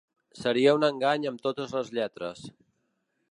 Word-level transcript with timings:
Seria 0.43 0.71
un 0.77 0.85
engany 0.87 1.27
amb 1.31 1.45
totes 1.45 1.77
les 1.79 1.91
lletres. 1.99 2.45